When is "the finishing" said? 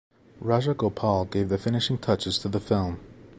1.49-1.99